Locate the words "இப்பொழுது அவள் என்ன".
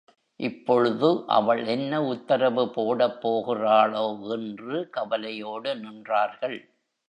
0.39-2.01